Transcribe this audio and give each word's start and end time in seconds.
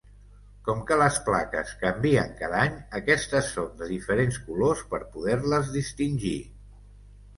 Com 0.67 0.79
que 0.91 0.95
les 1.01 1.17
plaques 1.25 1.73
canvien 1.81 2.33
cada 2.41 2.57
any, 2.69 2.79
aquestes 3.01 3.51
són 3.57 3.69
de 3.83 3.91
diferents 3.93 4.41
colors 4.49 4.85
per 4.95 5.03
poder-les 5.15 5.71
distingir. 5.81 6.37